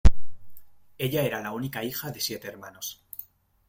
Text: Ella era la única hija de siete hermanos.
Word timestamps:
Ella 1.07 1.21
era 1.21 1.41
la 1.43 1.51
única 1.51 1.83
hija 1.83 2.09
de 2.09 2.19
siete 2.19 2.47
hermanos. 2.47 3.05